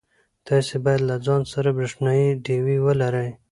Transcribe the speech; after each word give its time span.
تاسي 0.47 0.75
باید 0.85 1.01
له 1.09 1.15
ځان 1.25 1.41
سره 1.53 1.69
برېښنایی 1.77 2.39
ډېوې 2.45 2.77
ولرئ. 2.85 3.29